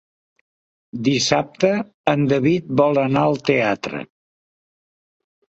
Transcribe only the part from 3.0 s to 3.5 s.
anar al